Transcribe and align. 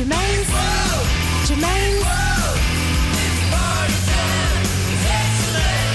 Germaine's. 0.00 0.48
Whoa. 0.48 1.04
Germaine's. 1.44 2.00
Whoa. 2.00 2.56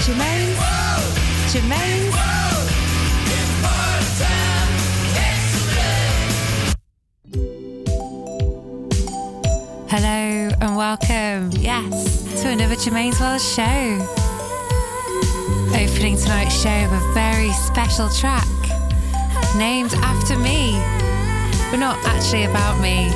Germaine's. 0.06 0.56
Whoa. 0.62 1.02
Germaine's. 1.50 2.14
Whoa. 2.14 2.36
Hello 9.88 10.50
and 10.60 10.76
welcome, 10.76 11.50
yes, 11.60 12.42
to 12.42 12.48
another 12.50 12.76
Germaine's 12.76 13.18
World 13.18 13.40
show. 13.40 14.06
Opening 15.74 16.16
tonight's 16.16 16.54
show 16.54 16.88
with 16.92 17.02
a 17.02 17.12
very 17.12 17.50
special 17.50 18.08
track 18.08 18.46
named 19.56 19.94
after 19.94 20.38
me, 20.38 20.78
but 21.72 21.80
not 21.80 21.98
actually 22.04 22.44
about 22.44 22.80
me. 22.80 23.10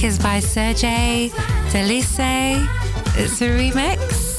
track 0.00 0.04
is 0.04 0.18
by 0.18 0.40
Sergey 0.40 1.30
Delise. 1.70 2.66
It's 3.16 3.40
a 3.42 3.48
remix. 3.48 4.38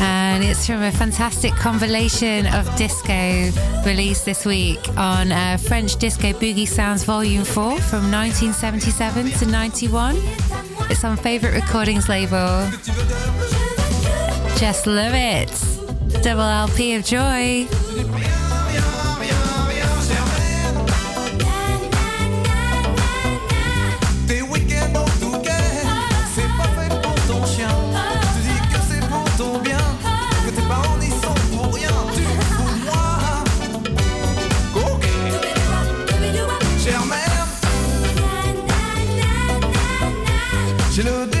And 0.00 0.42
it's 0.42 0.66
from 0.66 0.82
a 0.82 0.90
fantastic 0.90 1.52
compilation 1.52 2.46
of 2.46 2.74
disco 2.76 3.50
released 3.86 4.24
this 4.24 4.44
week 4.44 4.80
on 4.96 5.32
uh, 5.32 5.56
French 5.58 5.96
Disco 5.96 6.32
Boogie 6.32 6.68
Sounds 6.68 7.04
Volume 7.04 7.44
4 7.44 7.78
from 7.80 8.10
1977 8.10 9.30
to 9.30 9.46
91. 9.46 10.16
It's 10.90 11.04
on 11.04 11.16
Favorite 11.16 11.54
Recordings 11.54 12.08
label. 12.08 12.68
Just 14.58 14.86
love 14.86 15.14
it. 15.14 15.50
Double 16.22 16.42
LP 16.42 16.94
of 16.94 17.04
joy. 17.04 17.66
Salut! 40.94 41.33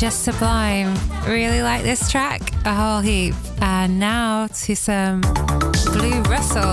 just 0.00 0.24
sublime. 0.24 0.96
Really 1.26 1.60
like 1.60 1.82
this 1.82 2.10
track 2.10 2.40
a 2.64 2.74
whole 2.74 3.00
heap. 3.00 3.34
And 3.60 4.00
now 4.00 4.46
to 4.46 4.74
some 4.74 5.20
Blue 5.92 6.22
Russell. 6.22 6.72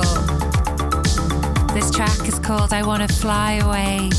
This 1.74 1.92
track 1.92 2.26
is 2.26 2.40
called 2.40 2.72
I 2.72 2.84
Wanna 2.84 3.10
Fly 3.10 3.56
Away 3.56 4.10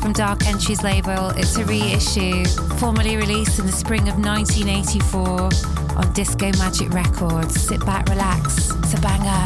from 0.00 0.12
Dark 0.12 0.46
Entries 0.46 0.84
label. 0.84 1.30
It's 1.30 1.56
a 1.56 1.64
reissue, 1.64 2.44
formerly 2.78 3.16
released 3.16 3.58
in 3.58 3.66
the 3.66 3.72
spring 3.72 4.08
of 4.08 4.18
1984 4.24 5.50
on 5.96 6.12
Disco 6.12 6.52
Magic 6.56 6.90
Records. 6.94 7.60
Sit 7.60 7.84
back, 7.84 8.08
relax. 8.08 8.70
It's 8.70 8.94
a 8.94 9.00
banger. 9.00 9.43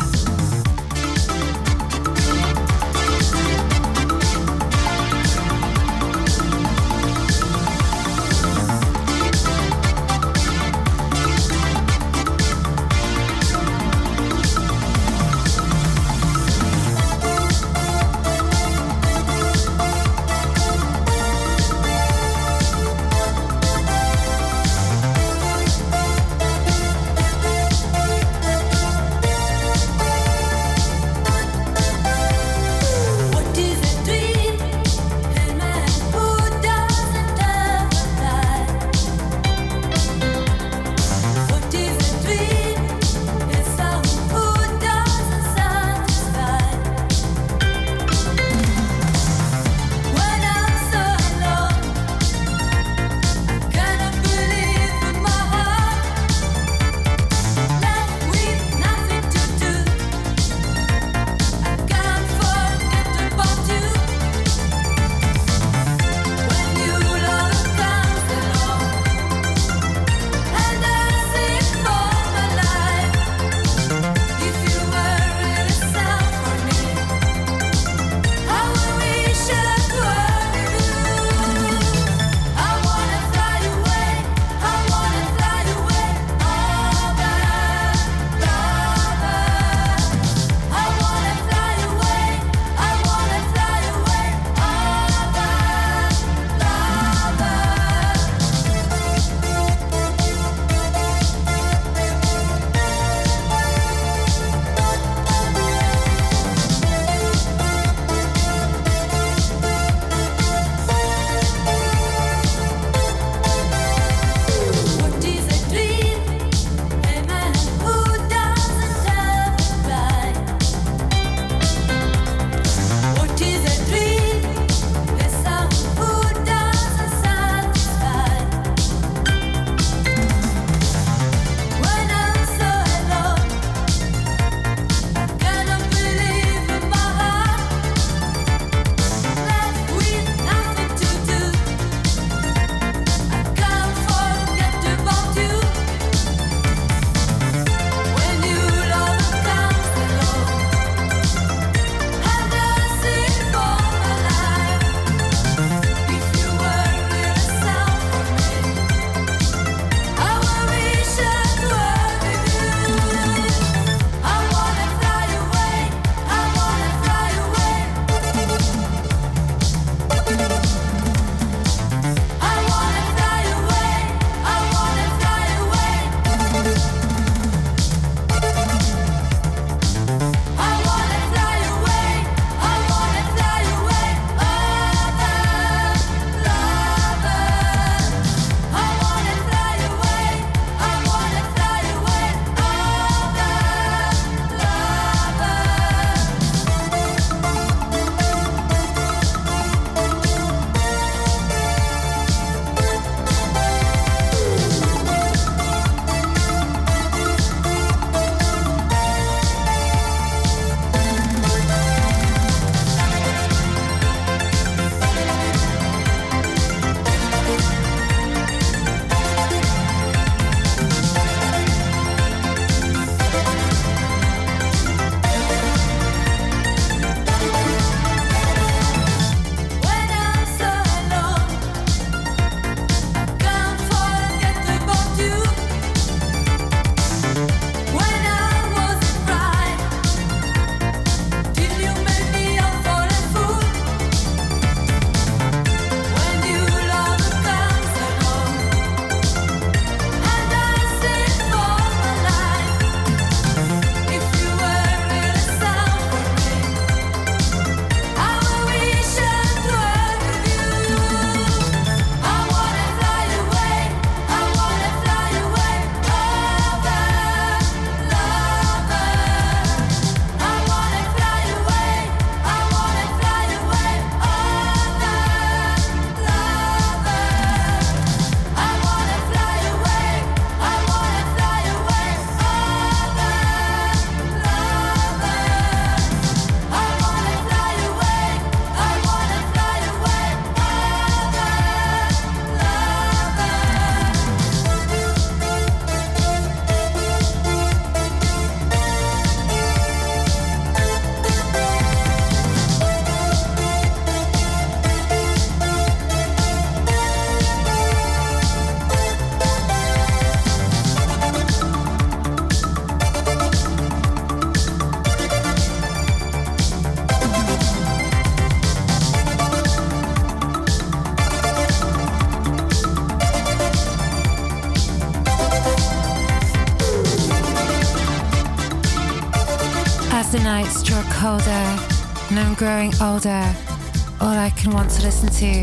To 335.38 335.62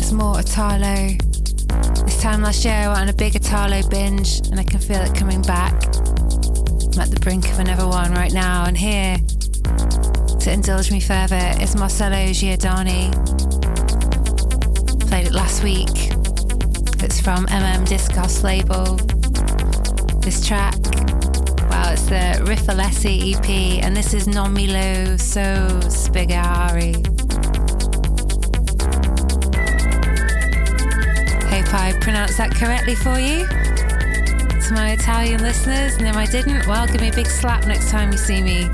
is 0.00 0.10
more 0.10 0.40
Italo. 0.40 1.16
This 2.06 2.22
time 2.22 2.40
last 2.40 2.64
year 2.64 2.72
I 2.72 2.88
went 2.88 3.00
on 3.00 3.08
a 3.10 3.12
big 3.12 3.36
Italo 3.36 3.86
binge 3.90 4.38
and 4.50 4.58
I 4.58 4.62
can 4.62 4.80
feel 4.80 5.02
it 5.02 5.14
coming 5.14 5.42
back. 5.42 5.74
I'm 5.74 7.00
at 7.00 7.10
the 7.10 7.18
brink 7.20 7.44
of 7.50 7.58
another 7.58 7.86
one 7.86 8.10
right 8.12 8.32
now 8.32 8.64
and 8.64 8.78
here 8.78 9.18
to 10.40 10.50
indulge 10.50 10.90
me 10.90 10.98
further 10.98 11.52
is 11.60 11.76
Marcello 11.76 12.32
Giordani. 12.32 13.12
Played 15.08 15.26
it 15.26 15.32
last 15.34 15.62
week. 15.62 16.12
It's 17.04 17.20
from 17.20 17.44
MM 17.48 17.86
Discos 17.86 18.42
label. 18.42 18.96
This 20.20 20.46
track, 20.46 20.78
wow, 21.68 21.92
it's 21.92 22.06
the 22.06 22.42
Riffalessi 22.46 23.34
EP, 23.34 23.84
and 23.84 23.94
this 23.94 24.14
is 24.14 24.26
Non 24.26 24.54
Milo 24.54 25.18
So 25.18 25.42
Spigari. 25.90 27.11
Hope 31.72 31.80
I 31.80 31.92
pronounced 32.00 32.36
that 32.36 32.54
correctly 32.54 32.94
for 32.94 33.18
you. 33.18 33.46
To 33.46 34.74
my 34.74 34.92
Italian 34.92 35.40
listeners, 35.40 35.96
and 35.96 36.06
if 36.06 36.16
I 36.16 36.26
didn't, 36.26 36.66
well, 36.66 36.86
give 36.86 37.00
me 37.00 37.08
a 37.08 37.14
big 37.14 37.26
slap 37.26 37.66
next 37.66 37.88
time 37.88 38.12
you 38.12 38.18
see 38.18 38.42
me. 38.42 38.70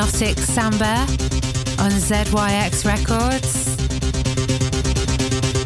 Hypnotic 0.00 0.38
samba 0.38 1.04
on 1.78 1.90
ZYX 1.90 2.86
Records? 2.86 3.76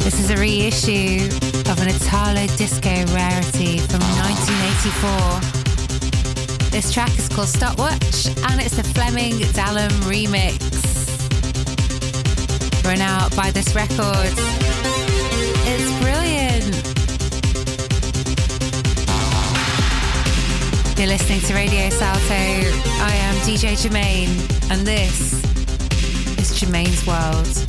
This 0.00 0.18
is 0.18 0.30
a 0.30 0.36
reissue 0.36 1.28
of 1.70 1.80
an 1.80 1.86
Italo 1.86 2.48
disco 2.56 3.04
rarity 3.14 3.78
from 3.78 4.00
1984. 4.00 6.70
This 6.70 6.92
track 6.92 7.16
is 7.16 7.28
called 7.28 7.46
Stopwatch 7.46 8.26
and 8.50 8.60
it's 8.60 8.74
the 8.76 8.82
Flemming 8.82 9.34
Dalum 9.54 9.92
remix. 10.02 10.58
Run 12.84 13.02
out 13.02 13.36
by 13.36 13.52
this 13.52 13.72
record. 13.76 14.34
It's 15.64 16.02
brilliant. 16.02 16.43
You're 20.96 21.08
listening 21.08 21.40
to 21.40 21.54
Radio 21.54 21.90
Salto. 21.90 22.20
I 22.30 23.14
am 23.14 23.34
DJ 23.46 23.76
Germaine, 23.76 24.30
and 24.70 24.86
this 24.86 25.42
is 26.38 26.58
Germaine's 26.58 27.04
World. 27.04 27.64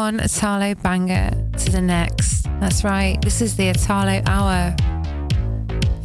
One 0.00 0.18
Italo 0.18 0.74
banger 0.76 1.30
to 1.58 1.70
the 1.70 1.82
next. 1.82 2.44
That's 2.58 2.84
right, 2.84 3.20
this 3.20 3.42
is 3.42 3.54
the 3.56 3.68
Italo 3.68 4.22
Hour. 4.24 4.74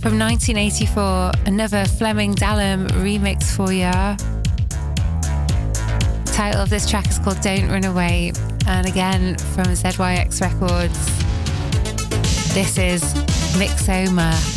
From 0.01 0.19
1984, 0.19 1.31
another 1.45 1.85
Flemming 1.85 2.35
Dalum 2.35 2.89
remix 3.01 3.55
for 3.55 3.71
ya. 3.71 4.17
Title 6.25 6.61
of 6.61 6.69
this 6.69 6.89
track 6.89 7.07
is 7.07 7.19
called 7.19 7.39
Don't 7.39 7.69
Run 7.69 7.85
Away, 7.85 8.33
and 8.67 8.85
again 8.85 9.37
from 9.37 9.67
ZYX 9.67 10.41
Records. 10.41 10.99
This 12.53 12.77
is 12.77 13.01
Mixoma. 13.55 14.54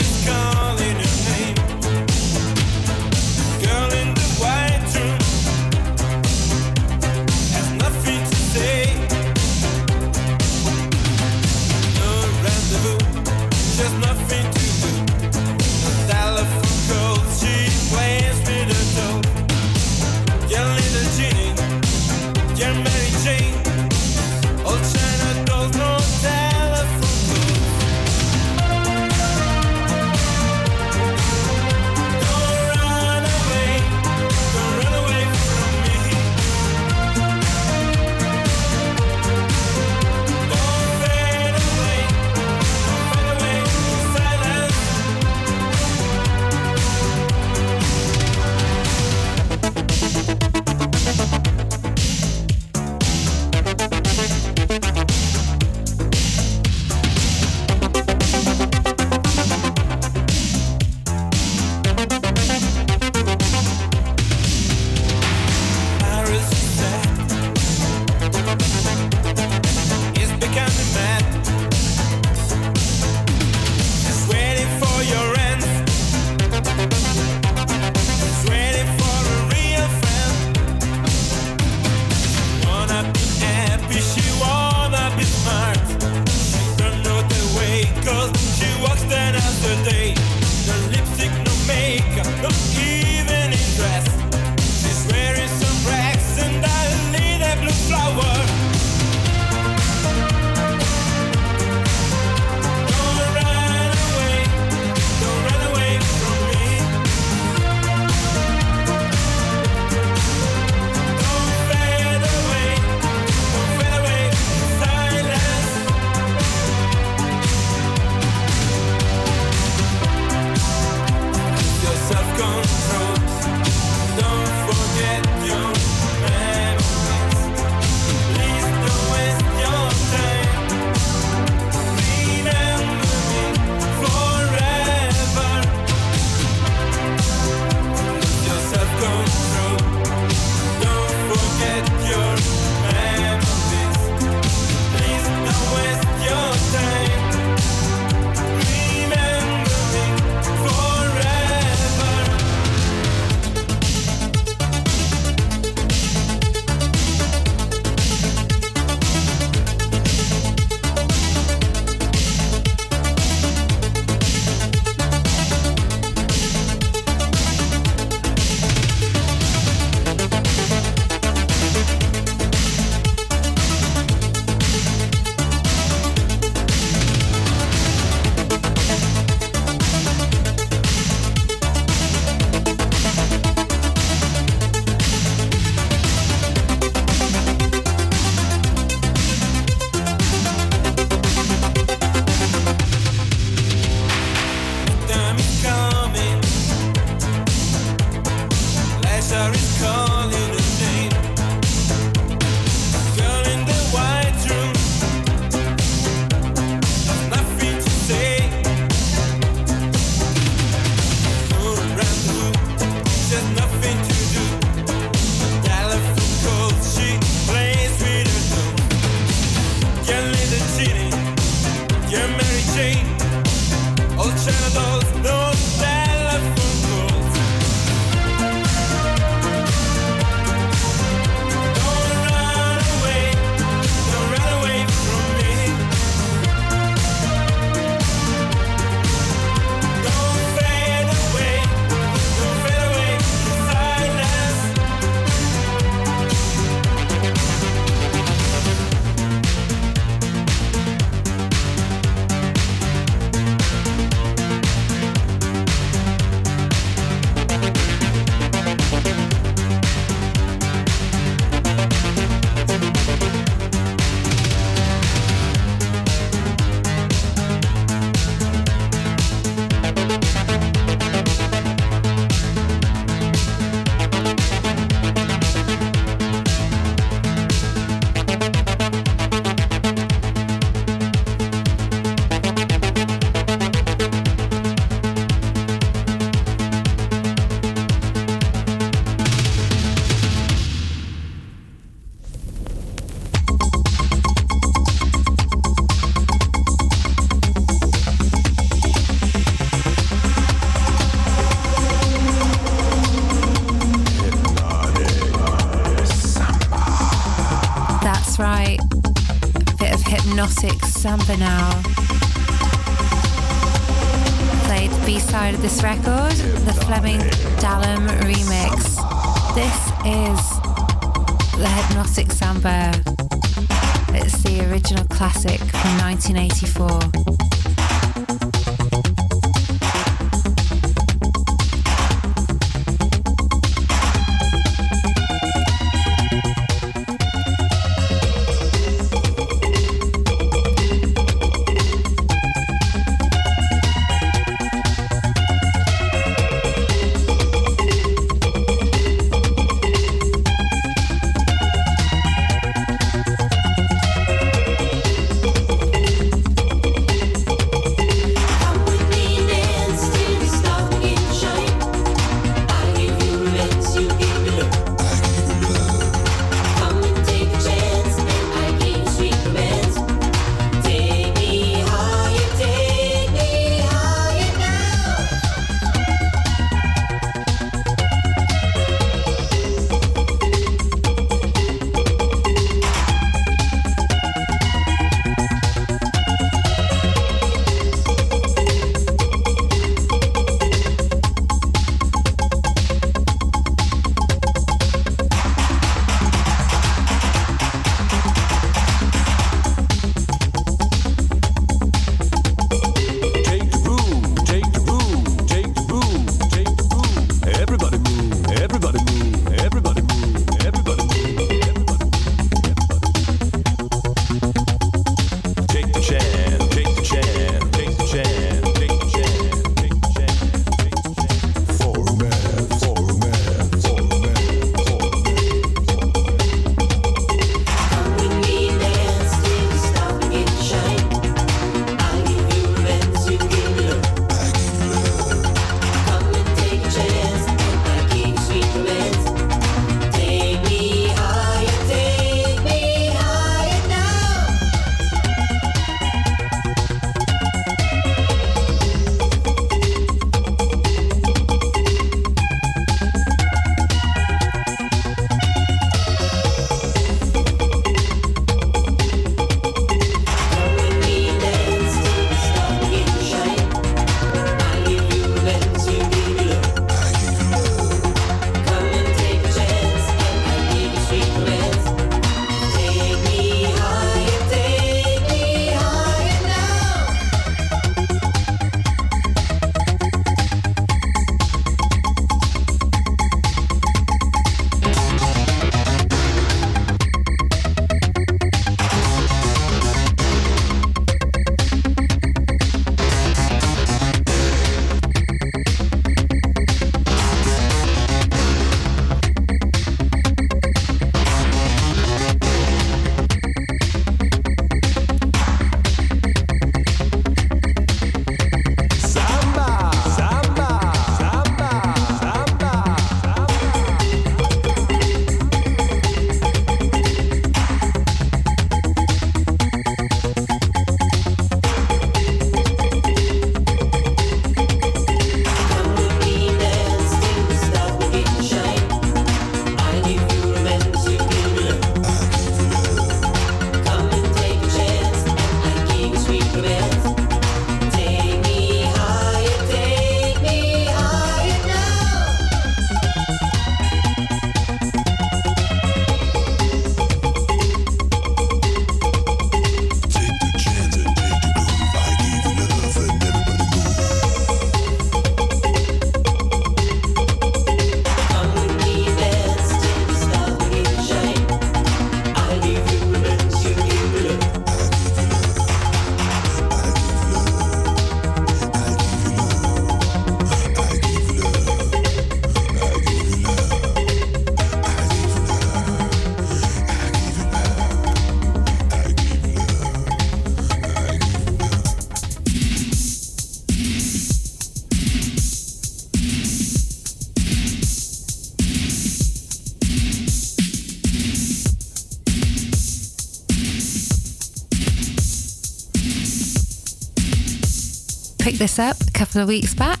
Picked 598.44 598.58
this 598.58 598.78
up 598.78 599.00
a 599.00 599.10
couple 599.12 599.40
of 599.40 599.48
weeks 599.48 599.72
back. 599.74 600.00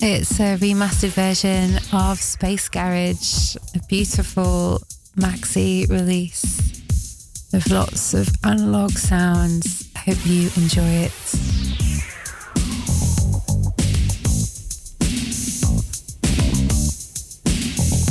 It's 0.00 0.38
a 0.38 0.56
remastered 0.58 1.10
version 1.10 1.76
of 1.92 2.20
Space 2.20 2.68
Garage, 2.68 3.56
a 3.74 3.80
beautiful 3.88 4.80
maxi 5.16 5.90
release. 5.90 6.44
with 7.52 7.68
lots 7.68 8.14
of 8.14 8.28
analog 8.44 8.92
sounds. 8.92 9.90
I 9.96 9.98
hope 9.98 10.24
you 10.24 10.50
enjoy 10.56 11.08
it. 11.08 11.12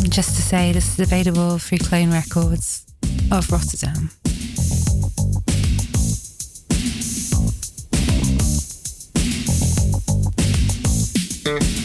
Just 0.10 0.36
to 0.36 0.42
say, 0.42 0.74
this 0.74 0.92
is 0.92 1.00
available 1.00 1.58
through 1.58 1.78
Clone 1.78 2.12
Records 2.12 2.86
of 3.32 3.50
Rotterdam. 3.50 4.10
Mm-hmm. 11.50 11.79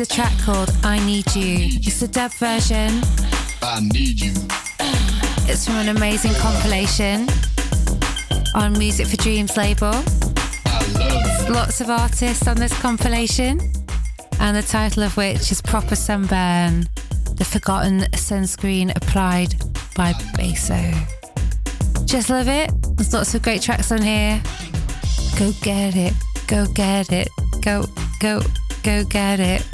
is 0.00 0.10
a 0.10 0.14
track 0.14 0.32
called 0.42 0.70
I 0.84 1.04
Need 1.04 1.34
You. 1.34 1.68
It's 1.80 2.02
a 2.02 2.08
dub 2.08 2.32
version. 2.34 3.02
I 3.62 3.80
Need 3.80 4.20
You. 4.20 4.32
It's 5.48 5.66
from 5.66 5.76
an 5.76 5.88
amazing 5.88 6.34
compilation 6.34 7.28
on 8.54 8.78
Music 8.78 9.06
for 9.06 9.16
Dreams 9.16 9.56
label. 9.56 9.92
Lots 11.48 11.80
of 11.80 11.90
artists 11.90 12.46
on 12.46 12.56
this 12.56 12.78
compilation, 12.80 13.60
and 14.40 14.56
the 14.56 14.62
title 14.62 15.02
of 15.02 15.16
which 15.16 15.50
is 15.50 15.60
Proper 15.62 15.96
Sunburn 15.96 16.88
The 17.34 17.44
Forgotten 17.44 18.00
Sunscreen 18.12 18.94
Applied 18.94 19.54
by 19.96 20.12
Basso. 20.36 20.92
Just 22.04 22.30
love 22.30 22.48
it. 22.48 22.70
There's 22.96 23.12
lots 23.12 23.34
of 23.34 23.42
great 23.42 23.62
tracks 23.62 23.90
on 23.90 24.02
here. 24.02 24.40
Go 25.38 25.52
get 25.62 25.96
it. 25.96 26.12
Go 26.46 26.66
get 26.66 27.10
it. 27.10 27.28
Go, 27.62 27.86
go, 28.20 28.42
go 28.82 29.04
get 29.04 29.40
it. 29.40 29.66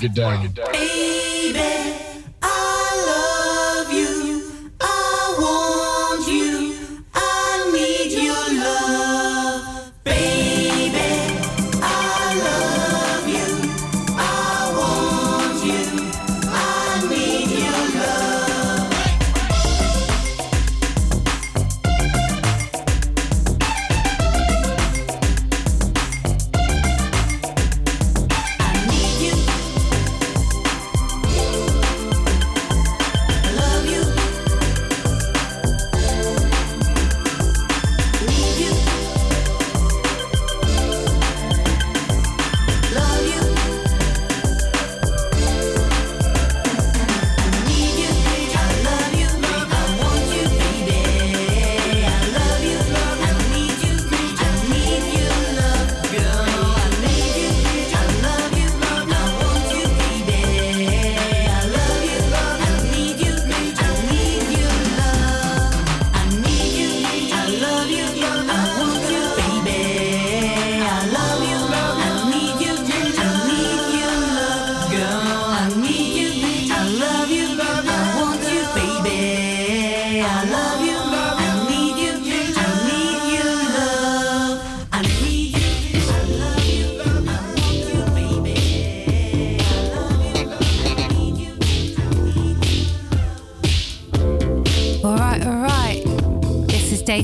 break 0.00 0.12
it 0.12 0.14
down. 0.14 0.40
Break 0.40 0.50
it 0.50 0.54
down. 0.54 0.69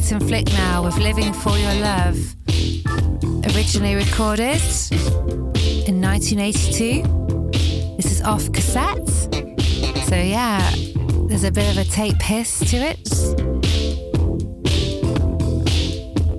Nathan 0.09 0.29
Flick 0.29 0.47
now 0.53 0.85
with 0.85 0.97
Living 0.99 1.33
for 1.33 1.59
Your 1.59 1.75
Love. 1.81 2.17
Originally 3.57 3.97
recorded 3.97 4.63
in 5.89 6.01
1982. 6.01 7.03
This 7.97 8.13
is 8.13 8.23
off 8.23 8.53
cassette. 8.53 9.09
So, 10.07 10.15
yeah, 10.15 10.73
there's 11.27 11.43
a 11.43 11.51
bit 11.51 11.77
of 11.77 11.79
a 11.79 11.91
tape 11.91 12.23
hiss 12.23 12.61
to 12.71 12.77
it. 12.77 13.05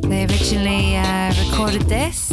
They 0.04 0.24
originally 0.24 0.96
uh, 0.96 1.34
recorded 1.50 1.82
this 1.90 2.32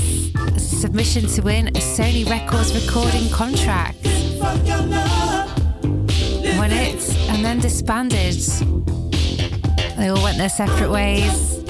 as 0.55 0.73
a 0.73 0.77
submission 0.77 1.27
to 1.27 1.43
win 1.43 1.67
a 1.67 1.81
Sony 1.81 2.31
Records 2.31 2.73
recording 2.81 3.29
contract. 3.31 3.99
Won 6.59 6.71
it 6.71 7.17
and 7.29 7.45
then 7.45 7.59
disbanded. 7.59 8.39
They 10.05 10.11
all 10.11 10.23
went 10.23 10.37
their 10.37 10.51
separate 10.51 10.91
ways 10.91 11.61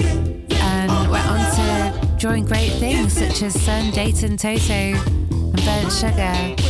and 0.51 1.09
went 1.09 1.25
on 1.25 1.39
to 1.55 2.17
join 2.17 2.43
great 2.43 2.71
things 2.71 3.13
such 3.13 3.41
as 3.41 3.57
Sun, 3.61 3.91
Dayton, 3.91 4.35
Toto, 4.35 4.73
and 4.73 5.63
Burnt 5.63 5.89
Sugar. 5.89 6.65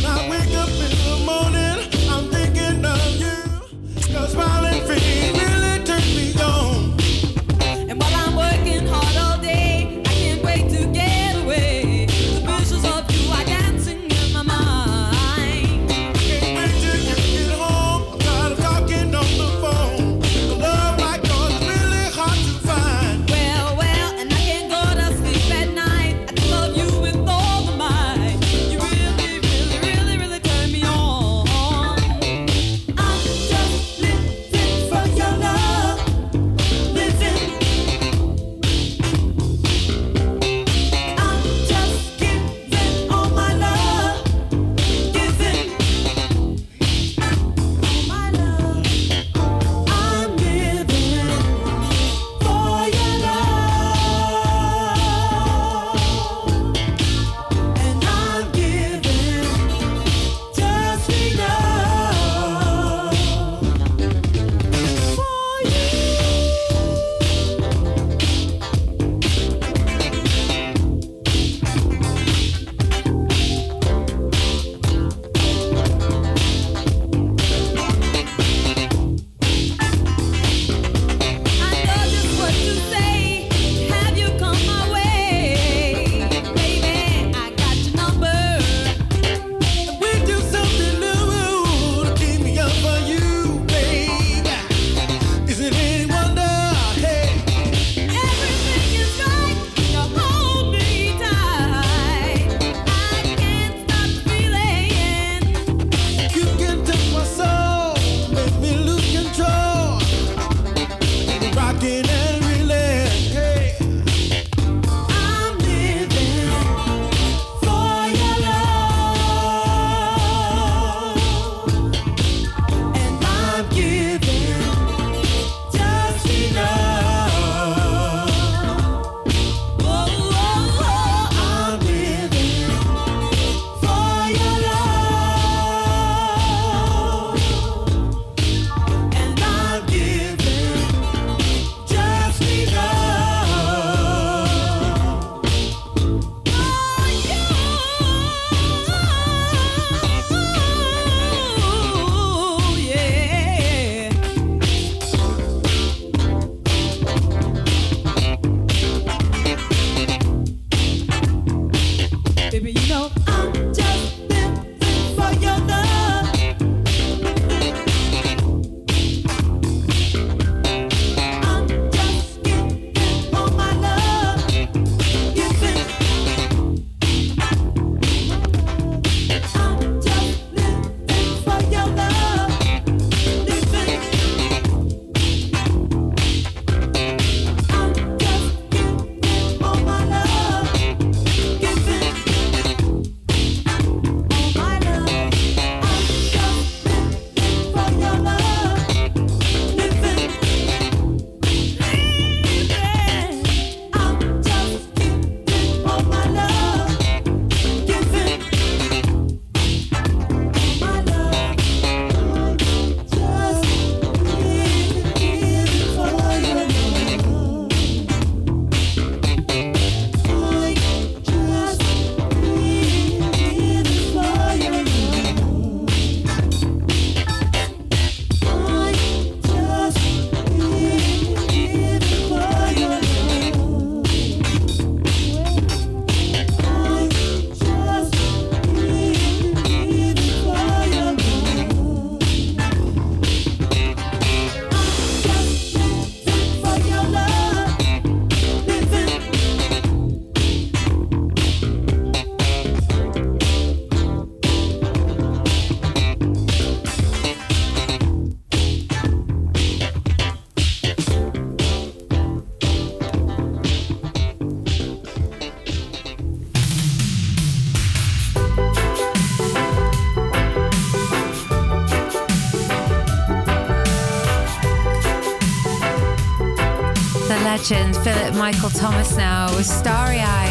mentioned 277.68 277.96
Philip 278.04 278.34
Michael 278.34 278.70
Thomas 278.70 279.16
now 279.16 279.46
with 279.56 279.66
Starry 279.66 280.20
Eyes. 280.20 280.45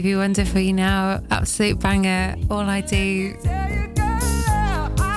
Stevie 0.00 0.16
Wonder 0.16 0.46
for 0.46 0.60
you 0.60 0.72
now. 0.72 1.20
Absolute 1.30 1.78
banger. 1.78 2.34
All 2.50 2.60
I 2.60 2.80
do 2.80 3.34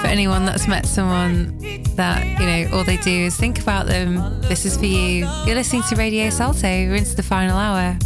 for 0.02 0.08
anyone 0.08 0.44
that's 0.44 0.68
met 0.68 0.86
someone 0.86 1.58
that, 1.96 2.26
you 2.38 2.46
know, 2.46 2.78
all 2.78 2.84
they 2.84 2.98
do 2.98 3.10
is 3.10 3.38
think 3.38 3.62
about 3.62 3.86
them. 3.86 4.42
This 4.42 4.66
is 4.66 4.76
for 4.76 4.84
you. 4.84 5.26
You're 5.46 5.56
listening 5.56 5.84
to 5.84 5.96
Radio 5.96 6.30
Salto. 6.30 6.68
We're 6.68 6.96
into 6.96 7.16
the 7.16 7.24
final 7.24 7.58
hour. 7.58 7.98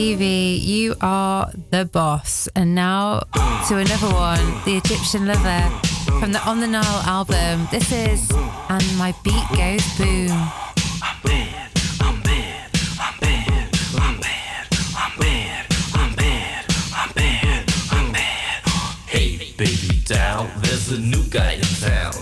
Levy, 0.00 0.58
you 0.64 0.96
are 1.02 1.52
the 1.68 1.84
boss. 1.84 2.48
And 2.56 2.74
now 2.74 3.20
to 3.68 3.76
another 3.76 4.08
one, 4.08 4.64
The 4.64 4.78
Egyptian 4.78 5.26
Lover 5.26 5.68
from 6.18 6.32
the 6.32 6.40
On 6.48 6.58
the 6.58 6.66
Nile 6.66 7.02
album. 7.04 7.68
This 7.70 7.92
is 7.92 8.30
And 8.70 8.82
My 8.96 9.14
Beat 9.22 9.44
Goes 9.54 9.84
Boom. 9.98 10.30
Hey, 19.06 19.52
baby 19.58 20.00
doll, 20.06 20.48
there's 20.62 20.90
a 20.92 20.98
new 20.98 21.24
guy 21.24 21.52
in 21.52 21.60
town. 21.60 22.14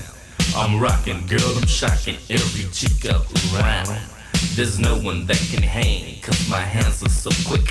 I'm 0.56 0.80
rocking, 0.80 1.24
girl, 1.28 1.56
I'm 1.56 1.68
shocking 1.68 2.16
every 2.28 2.68
chick 2.72 3.08
up 3.14 3.26
around. 3.54 4.00
There's 4.58 4.80
no 4.80 4.98
one 4.98 5.24
that 5.26 5.38
can 5.52 5.62
hang, 5.62 6.20
cause 6.20 6.48
my 6.50 6.58
hands 6.58 7.00
are 7.04 7.08
so 7.08 7.30
quick 7.48 7.67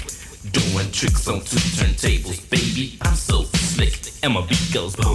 on 1.30 1.40
two 1.42 1.58
turntables, 1.58 2.50
baby. 2.50 2.98
I'm 3.02 3.16
so 3.16 3.44
slick, 3.44 4.00
and 4.24 4.34
my 4.34 4.42
beat 4.46 4.74
goes. 4.74 5.07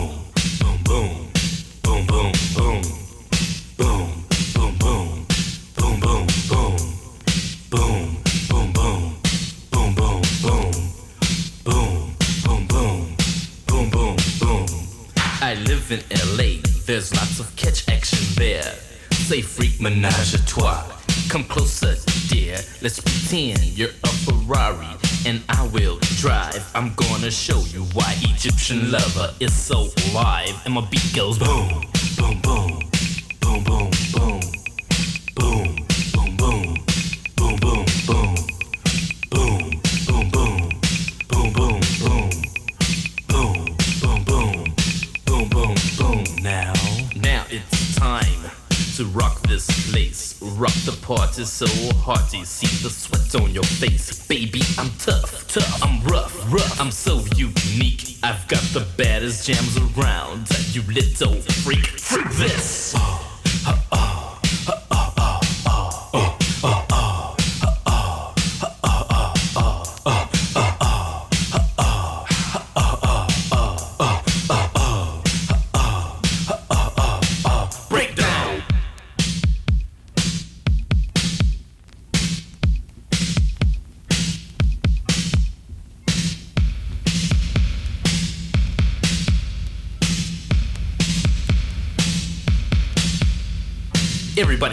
Lover 28.72 29.34
is 29.40 29.52
so 29.52 29.88
live, 30.14 30.54
and 30.64 30.74
my 30.74 30.80
beat 30.90 31.01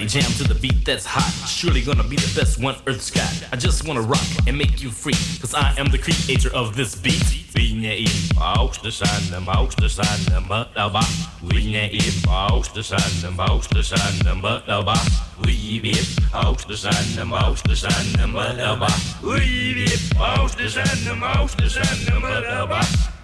jam 0.10 0.32
to 0.42 0.44
the 0.44 0.56
beat 0.56 0.84
that's 0.86 1.06
hot. 1.06 1.48
Surely 1.48 1.84
gonna 1.84 2.04
be 2.04 2.16
the 2.16 2.34
best 2.34 2.60
one 2.60 2.76
Earth's 2.88 3.12
got. 3.12 3.32
I 3.54 3.56
just 3.56 3.88
wanna 3.88 4.02
rock 4.02 4.26
and 4.48 4.58
make 4.58 4.82
you 4.82 4.90
free, 4.90 5.14
cause 5.40 5.54
I 5.54 5.76
am 5.78 5.92
the 5.92 6.00
creator 6.00 6.50
of 6.56 6.76
this 6.76 6.96
beat. 6.96 7.22
Linie 7.56 8.00
in 8.00 8.38
augsterschannen, 8.38 9.46
augsterschannen, 9.46 10.48
madaba. 10.48 11.04
Linie 11.44 11.92
in 11.92 12.28
augsterschannen, 12.28 13.38
augsterschannen, 13.38 14.42
madaba. 14.42 14.96
We 15.44 15.80
weer 15.82 16.06
augsterschannen, 16.34 17.32
augsterschannen, 17.32 18.32
madaba. 18.32 18.90
We 19.22 19.74
weer 19.76 20.00
augsterschannen, 20.18 21.22
augsterschannen, 21.22 22.22
madaba. 22.22 23.19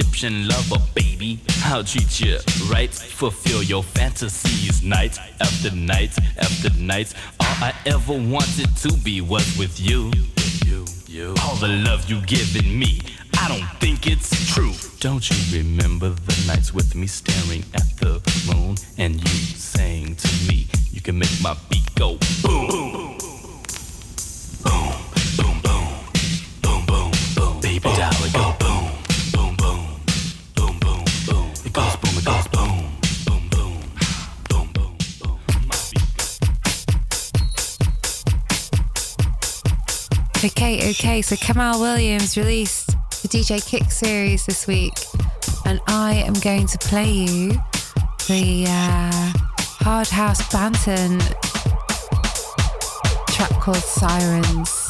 Egyptian 0.00 0.48
lover, 0.48 0.82
baby. 0.94 1.38
I'll 1.66 1.84
treat 1.84 2.20
you 2.20 2.38
right, 2.70 2.92
fulfill 2.92 3.62
your 3.62 3.82
fantasies 3.82 4.82
night 4.82 5.18
after 5.40 5.70
night 5.76 6.16
after 6.38 6.70
night. 6.80 7.12
All 7.38 7.46
I 7.60 7.74
ever 7.84 8.14
wanted 8.14 8.74
to 8.78 8.92
be 9.04 9.20
was 9.20 9.58
with 9.58 9.78
you. 9.78 10.10
All 11.42 11.56
the 11.56 11.68
love 11.68 12.08
you've 12.08 12.26
given 12.26 12.78
me, 12.78 13.02
I 13.38 13.48
don't 13.48 13.68
think 13.78 14.06
it's 14.06 14.30
true. 14.54 14.72
Don't 15.00 15.28
you 15.28 15.58
remember 15.58 16.08
the 16.08 16.44
nights 16.46 16.72
with 16.72 16.94
me 16.94 17.06
staring 17.06 17.62
at 17.74 17.94
the 17.98 18.22
moon 18.50 18.76
and 18.96 19.16
you 19.16 19.36
saying 19.54 20.16
to 20.16 20.28
me, 20.48 20.66
you 20.92 21.02
can 21.02 21.18
make 21.18 21.42
my 21.42 21.54
beat 21.68 21.94
go 21.94 22.16
boom, 22.42 22.68
boom, 22.68 23.18
Okay, 40.42 40.88
okay. 40.88 41.20
So 41.20 41.36
Kamaal 41.36 41.78
Williams 41.80 42.38
released 42.38 42.86
the 43.20 43.28
DJ 43.28 43.62
Kick 43.62 43.90
series 43.90 44.46
this 44.46 44.66
week, 44.66 44.94
and 45.66 45.78
I 45.86 46.14
am 46.14 46.32
going 46.32 46.66
to 46.66 46.78
play 46.78 47.10
you 47.10 47.50
the 48.26 48.64
uh, 48.66 49.32
Hard 49.84 50.08
House 50.08 50.40
Banton 50.48 51.20
track 53.34 53.50
called 53.60 53.76
Sirens 53.76 54.86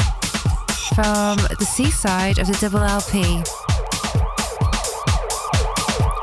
from 0.94 1.36
the 1.58 1.66
seaside 1.68 2.38
of 2.38 2.46
the 2.46 2.56
double 2.60 2.78
LP. 2.78 3.42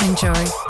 Enjoy. 0.07 0.66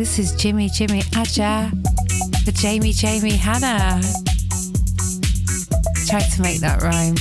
This 0.00 0.18
is 0.18 0.32
Jimmy 0.32 0.70
Jimmy 0.70 1.02
Aja 1.14 1.70
for 2.42 2.52
Jamie 2.52 2.94
Jamie 2.94 3.36
Hannah. 3.36 4.00
Try 6.08 6.20
to 6.20 6.40
make 6.40 6.60
that 6.60 6.80
rhyme. 6.80 7.16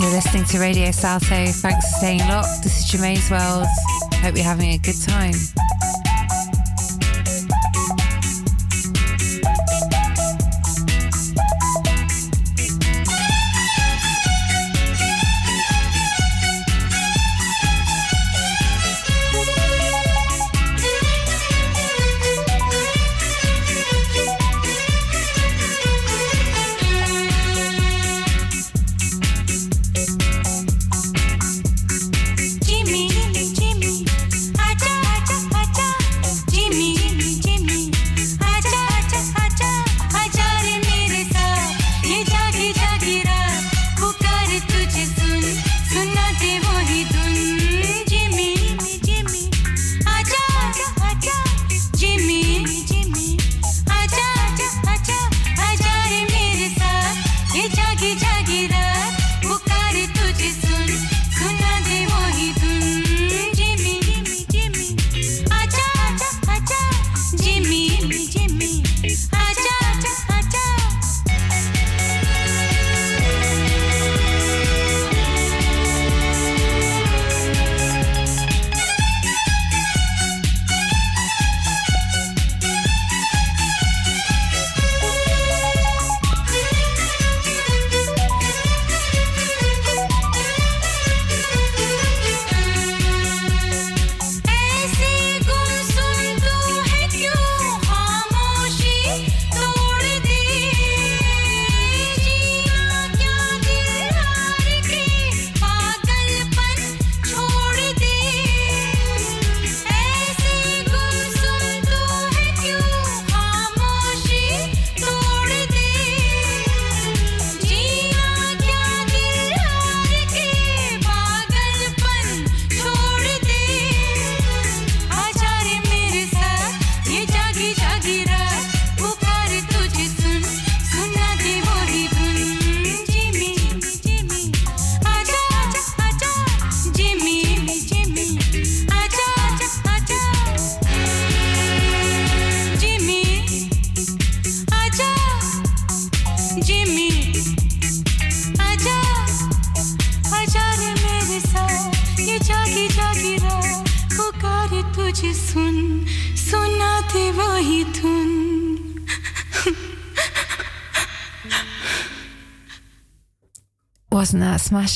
You're 0.00 0.10
listening 0.10 0.44
to 0.46 0.58
Radio 0.58 0.90
Salto. 0.90 1.46
Thanks 1.46 1.62
for 1.62 1.98
staying 1.98 2.18
locked. 2.18 2.64
This 2.64 2.80
is 2.80 2.90
Germaine's 2.90 3.30
World. 3.30 3.68
Hope 4.14 4.34
you're 4.34 4.42
having 4.42 4.72
a 4.72 4.78
good 4.78 5.00
time. 5.02 5.34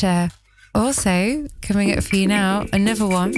Share. 0.01 0.31
Also, 0.75 1.47
coming 1.61 1.95
up 1.95 2.03
for 2.03 2.17
you 2.17 2.27
now, 2.27 2.65
another 2.73 3.07
one. 3.07 3.35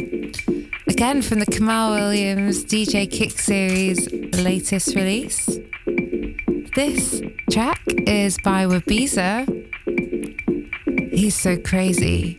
Again 0.87 1.21
from 1.21 1.41
the 1.41 1.47
Kamaal 1.47 1.97
Williams 1.97 2.65
DJ 2.65 3.11
Kick 3.11 3.37
series 3.37 4.09
latest 4.33 4.95
release. 4.95 5.59
This 6.77 7.21
track 7.51 7.81
is 8.07 8.39
by 8.45 8.67
Wabiza. 8.67 9.49
He's 11.13 11.35
so 11.35 11.57
crazy. 11.57 12.39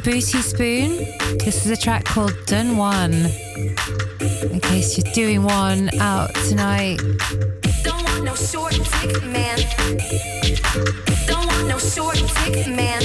and 0.00 0.04
Booty 0.04 0.42
Spoon. 0.42 0.96
This 1.38 1.64
is 1.66 1.70
a 1.70 1.76
track 1.76 2.04
called 2.04 2.34
Done 2.46 2.76
One. 2.76 3.12
In 4.20 4.60
case 4.60 4.96
you're 4.96 5.12
doing 5.12 5.42
one 5.42 5.90
out 5.98 6.34
tonight. 6.48 6.98
Don't 7.82 8.02
want 8.04 8.24
no 8.24 8.34
short 8.34 8.72
dick 8.72 9.22
man. 9.24 9.58
Don't 11.26 11.46
want 11.46 11.66
no 11.66 11.78
short 11.78 12.16
dick 12.44 12.66
man. 12.68 13.02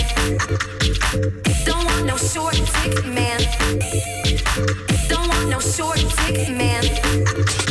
Don't 1.66 1.86
want 1.86 2.06
no 2.06 2.18
short 2.18 2.56
dick 2.56 3.06
man. 3.06 3.40
Don't 5.08 5.28
want 5.28 5.50
no 5.50 5.60
short 5.60 6.00
dick 6.28 6.50
man. 6.50 7.65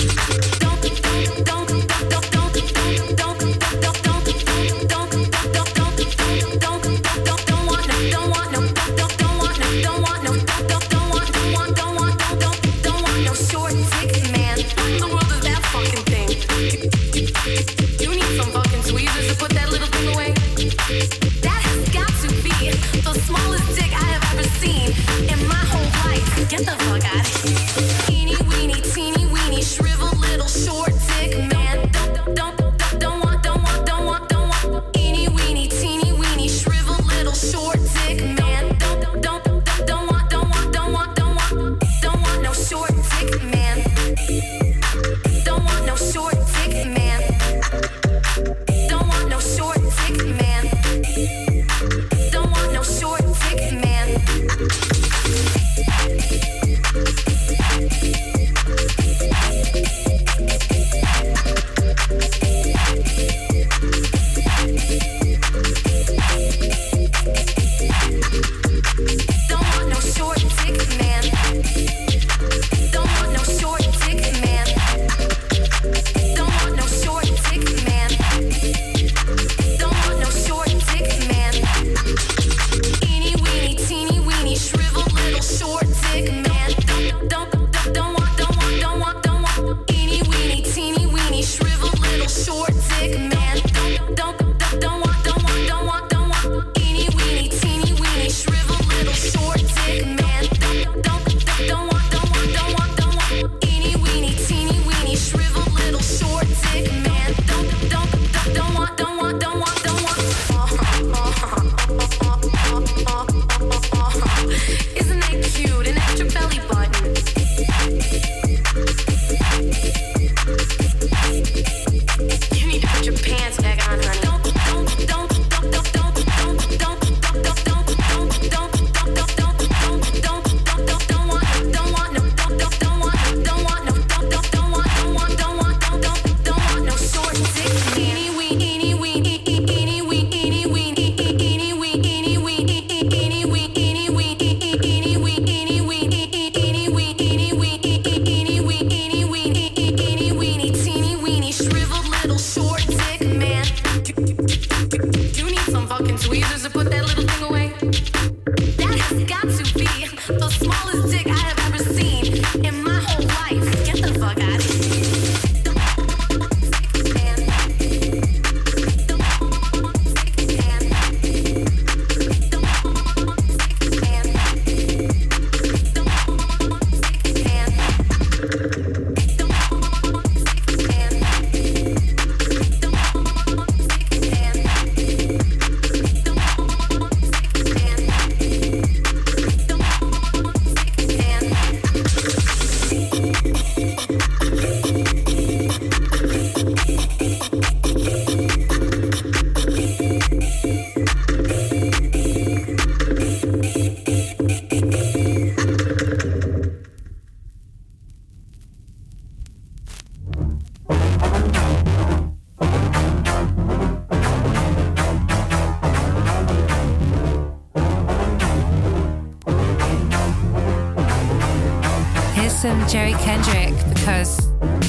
Jerry 222.88 223.12
Kendrick 223.14 223.74
because 223.88 224.46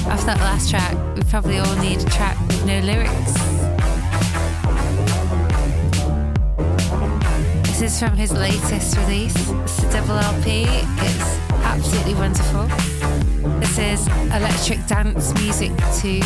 after 0.07 0.27
that 0.27 0.39
last 0.41 0.69
track, 0.69 0.95
we 1.15 1.23
probably 1.23 1.57
all 1.57 1.75
need 1.77 2.01
a 2.01 2.05
track 2.05 2.39
with 2.47 2.65
no 2.65 2.79
lyrics. 2.81 3.33
This 7.67 7.81
is 7.81 7.99
from 7.99 8.15
his 8.15 8.31
latest 8.31 8.97
release, 8.97 9.35
it's 9.49 9.83
a 9.83 9.91
double 9.91 10.17
LP. 10.17 10.65
It's 10.67 11.39
absolutely 11.63 12.13
wonderful. 12.13 12.67
This 13.59 13.77
is 13.77 14.07
Electric 14.33 14.85
Dance 14.87 15.33
Music 15.41 15.71
too. 15.99 16.21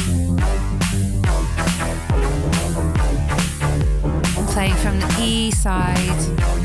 I'm 4.37 4.45
playing 4.47 4.75
from 4.75 4.99
the 4.99 5.15
E 5.19 5.51
side. 5.51 6.58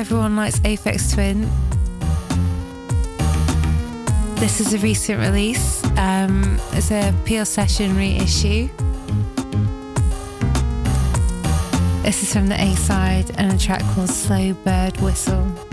Everyone 0.00 0.34
likes 0.34 0.58
Aphex 0.60 1.12
Twin. 1.12 1.42
This 4.36 4.58
is 4.58 4.72
a 4.72 4.78
recent 4.78 5.20
release. 5.20 5.84
Um, 5.98 6.58
it's 6.72 6.90
a 6.90 7.14
Peel 7.26 7.44
Session 7.44 7.94
reissue. 7.94 8.70
This 12.02 12.22
is 12.22 12.32
from 12.32 12.46
the 12.46 12.56
A 12.58 12.74
side 12.76 13.30
and 13.36 13.52
a 13.52 13.58
track 13.58 13.82
called 13.94 14.08
Slow 14.08 14.54
Bird 14.54 14.98
Whistle. 15.02 15.69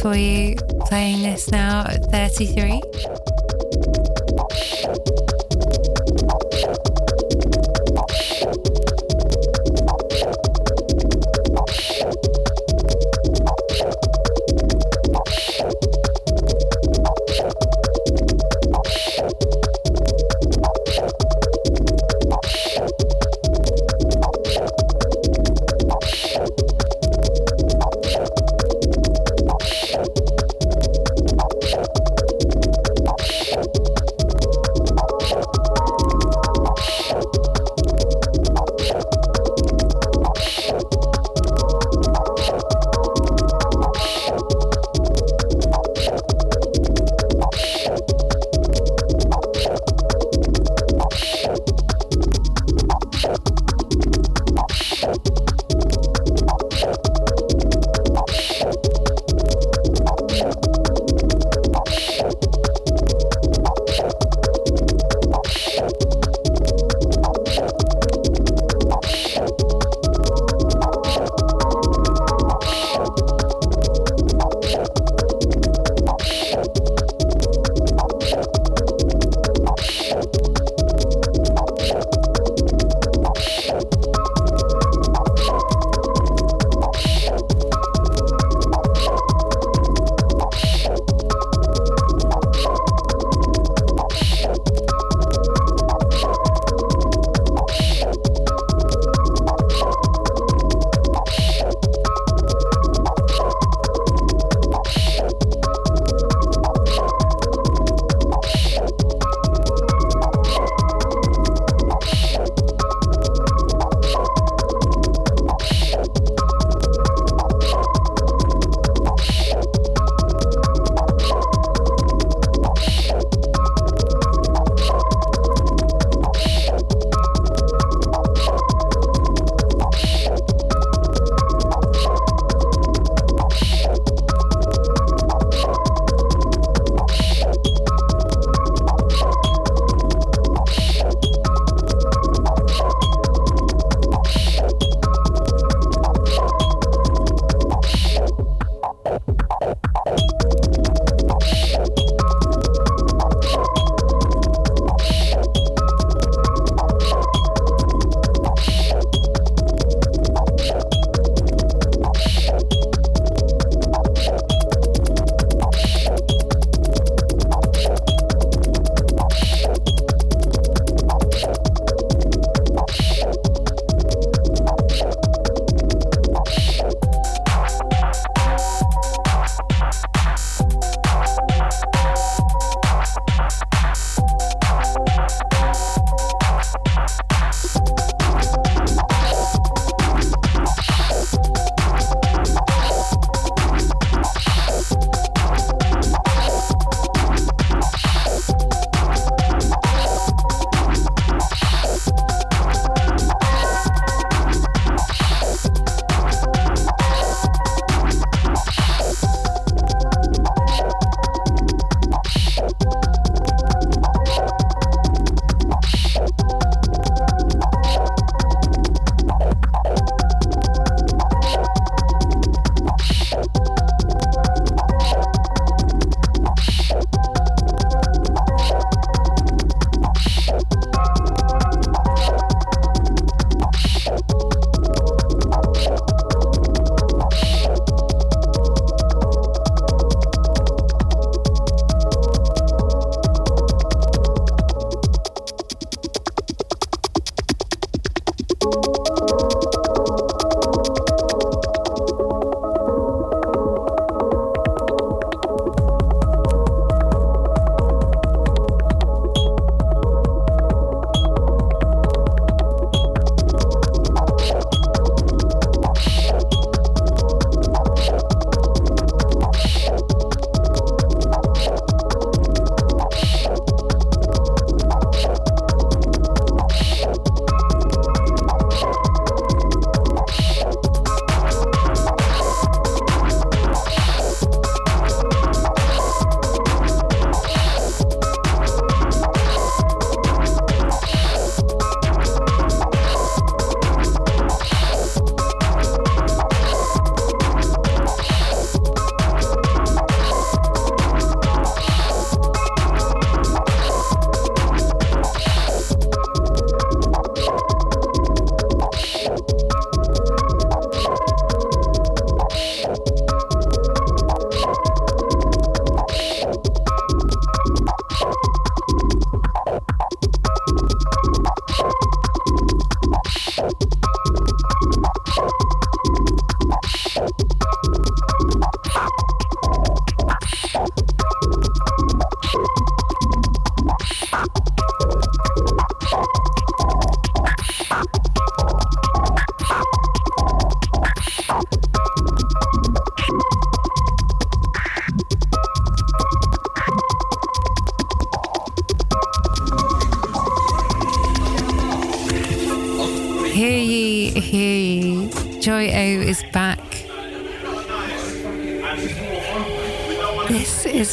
For 0.00 0.16
you, 0.16 0.54
playing 0.86 1.22
this 1.22 1.50
now 1.50 1.84
at 1.86 2.04
33. 2.10 2.80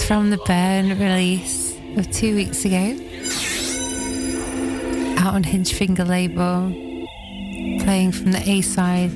From 0.06 0.30
the 0.30 0.38
Burn 0.46 0.90
release 1.00 1.76
of 1.98 2.12
two 2.12 2.36
weeks 2.36 2.64
ago. 2.64 2.96
Out 5.18 5.34
on 5.34 5.44
Hingefinger 5.44 6.08
label. 6.08 6.70
Playing 7.84 8.12
from 8.12 8.32
the 8.32 8.44
A 8.48 8.62
side. 8.62 9.10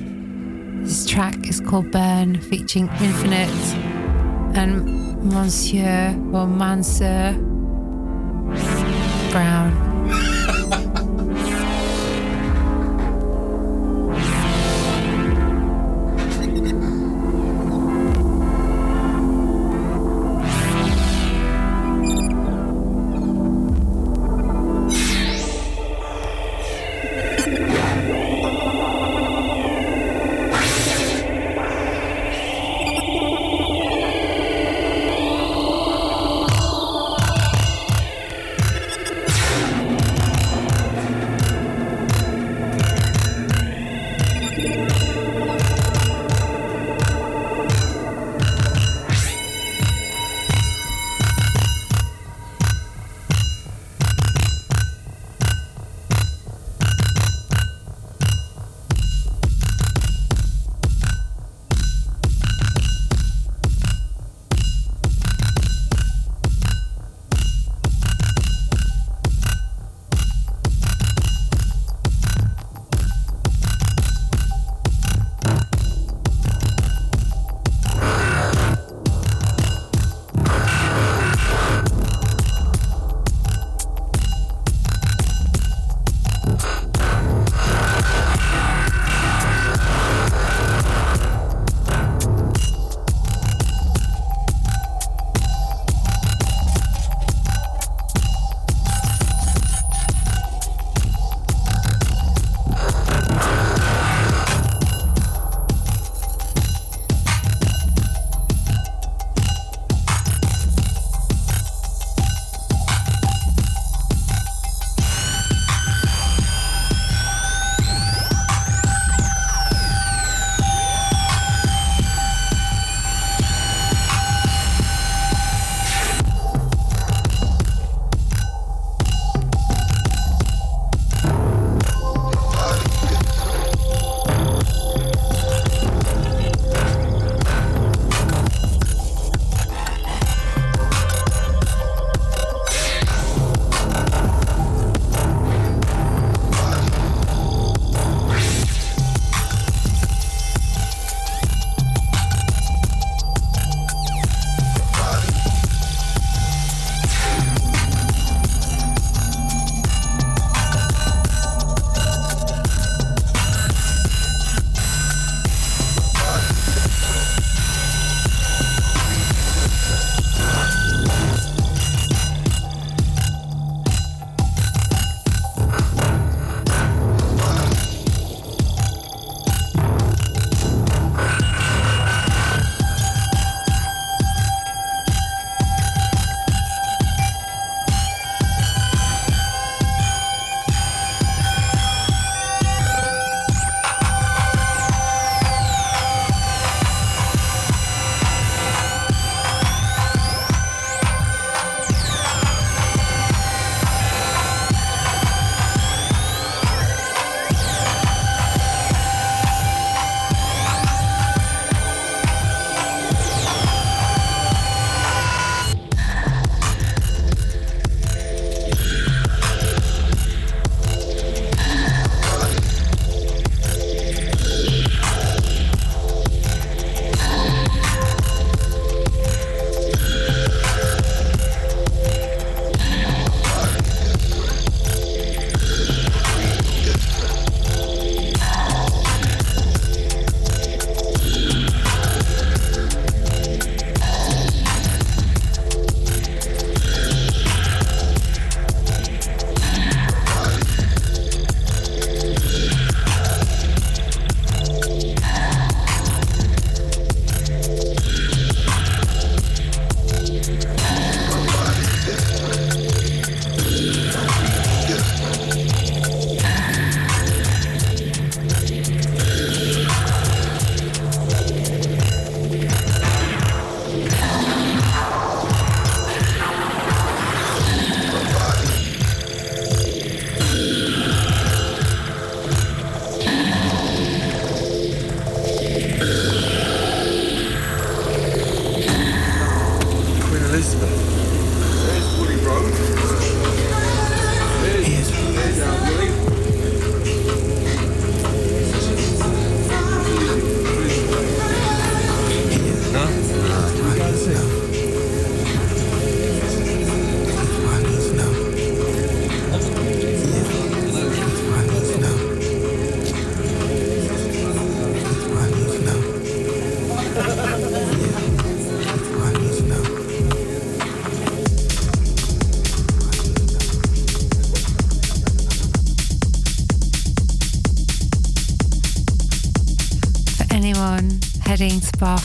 This 0.84 1.06
track 1.06 1.48
is 1.48 1.60
called 1.60 1.92
Burn, 1.92 2.40
featuring 2.40 2.88
Infinite 3.00 3.50
and 4.56 5.22
Monsieur 5.22 6.08
or 6.32 6.48
Mansur 6.48 7.34
Brown. 9.30 9.79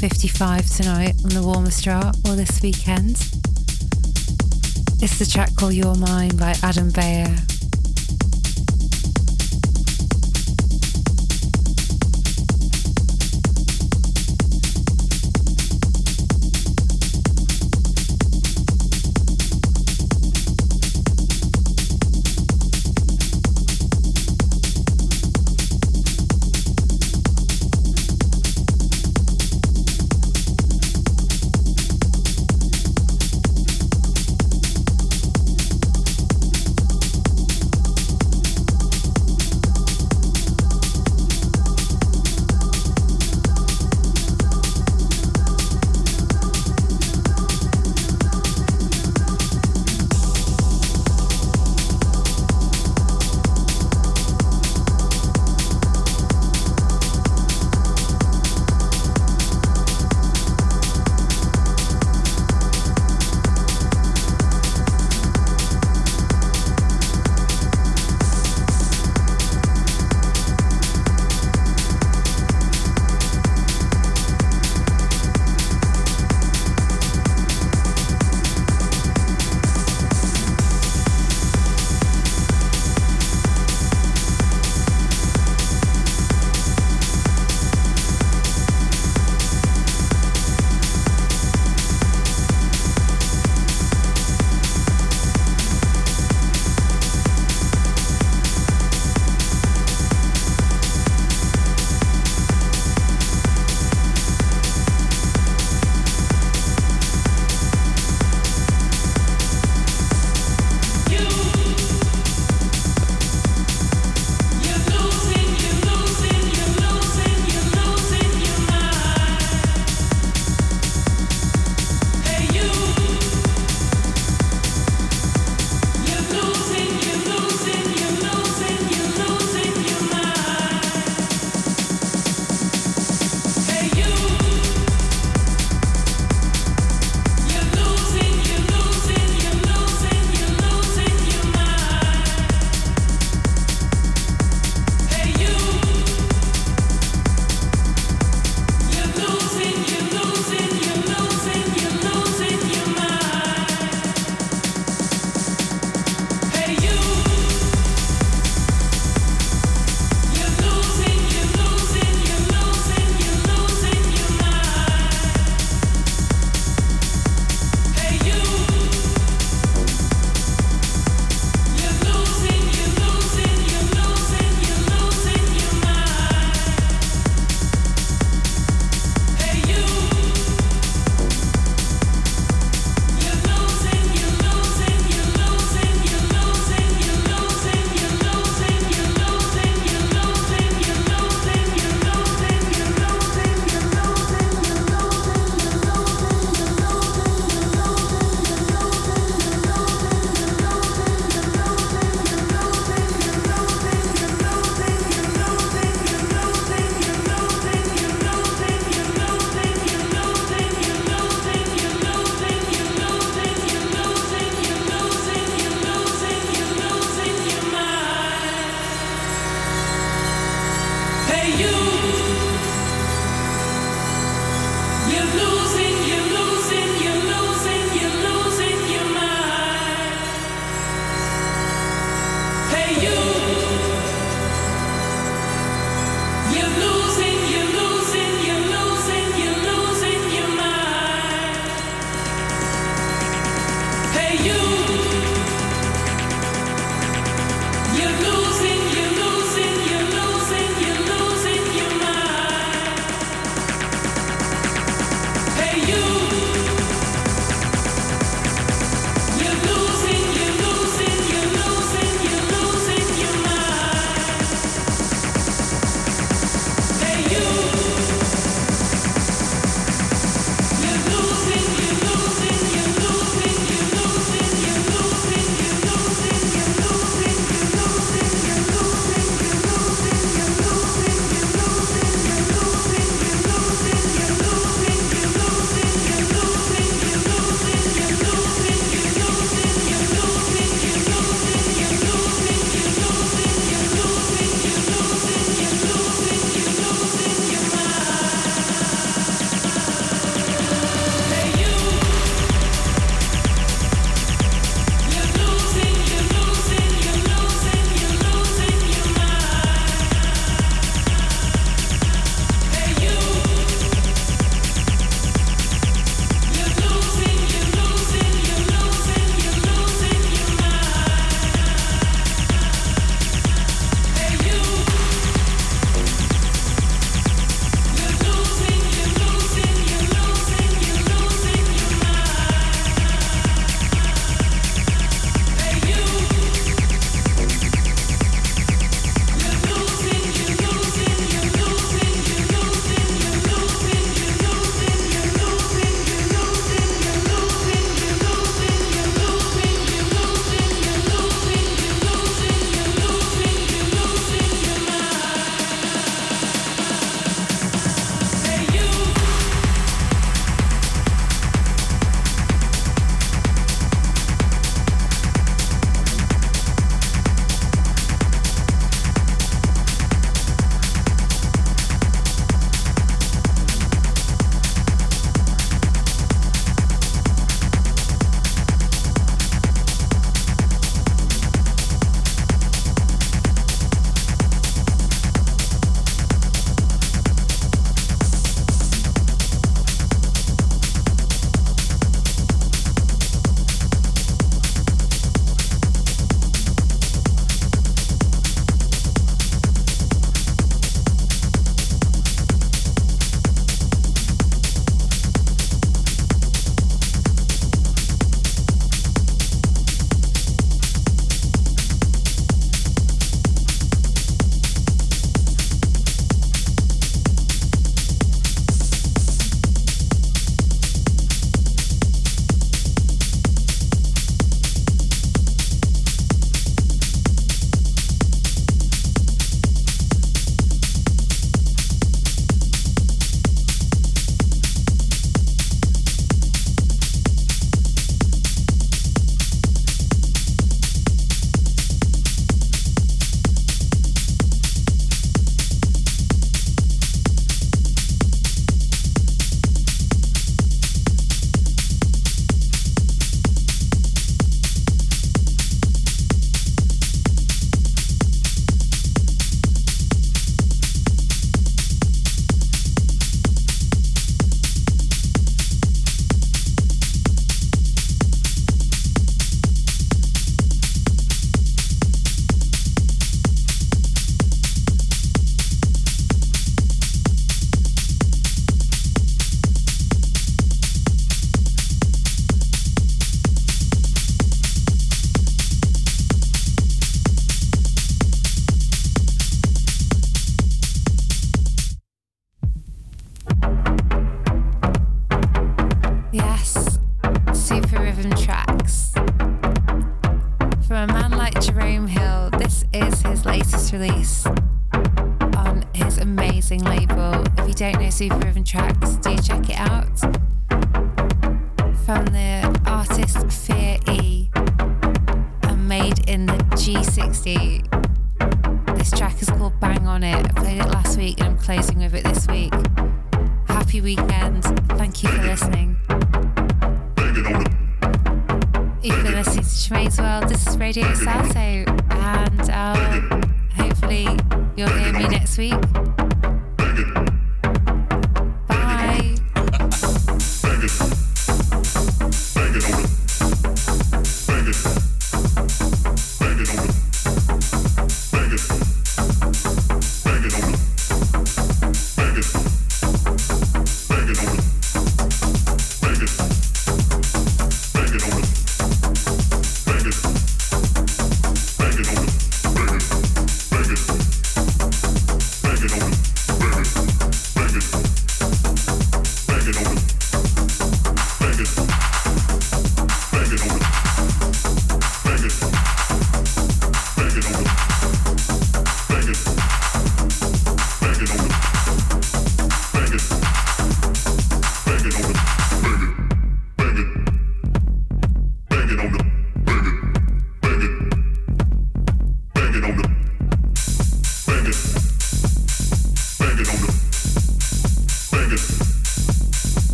55 0.00 0.66
tonight 0.66 1.14
on 1.24 1.28
the 1.28 1.42
warmest 1.42 1.84
drop 1.84 2.16
or 2.26 2.34
this 2.34 2.62
weekend. 2.62 3.10
It's 5.02 5.18
the 5.18 5.28
track 5.30 5.54
called 5.56 5.74
Your 5.74 5.94
Mind 5.94 6.38
by 6.38 6.54
Adam 6.62 6.90
Beyer. 6.90 7.36